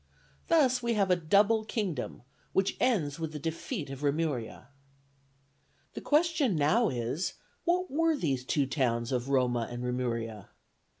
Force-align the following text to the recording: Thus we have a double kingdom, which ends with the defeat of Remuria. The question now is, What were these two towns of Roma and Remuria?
Thus 0.47 0.81
we 0.81 0.95
have 0.95 1.11
a 1.11 1.15
double 1.15 1.63
kingdom, 1.63 2.23
which 2.53 2.75
ends 2.79 3.19
with 3.19 3.33
the 3.33 3.37
defeat 3.37 3.91
of 3.91 4.01
Remuria. 4.01 4.69
The 5.93 6.01
question 6.01 6.55
now 6.55 6.89
is, 6.89 7.35
What 7.65 7.91
were 7.91 8.15
these 8.17 8.43
two 8.43 8.65
towns 8.65 9.11
of 9.11 9.29
Roma 9.29 9.67
and 9.69 9.83
Remuria? 9.83 10.49